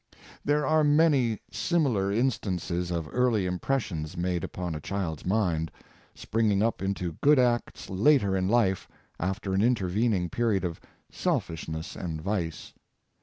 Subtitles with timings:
[0.43, 5.69] There are many similar instances of early impressions made upon a child's mind,
[6.15, 8.87] springing up into good acts late in life,
[9.19, 12.73] after an intervening period of selfishness and vice.